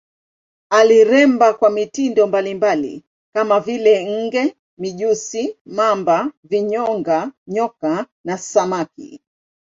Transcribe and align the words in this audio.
Aliremba 0.69 1.53
kwa 1.53 1.69
mitindo 1.69 2.27
mbalimbali 2.27 3.03
kama 3.33 3.59
vile 3.59 4.05
nge, 4.25 4.55
mijusi, 4.77 5.57
mamba, 5.65 6.31
vinyonga, 6.43 7.31
nyoka 7.47 8.05
na 8.25 8.37
samaki. 8.37 9.21